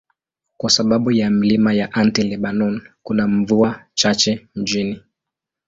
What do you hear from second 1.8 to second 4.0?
Anti-Lebanon, kuna mvua